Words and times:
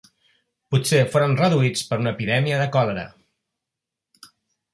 Potser 0.75 1.01
foren 1.15 1.37
reduïts 1.41 1.85
per 1.91 1.99
una 2.05 2.15
epidèmia 2.17 2.59
de 2.63 2.67
còlera. 2.77 3.05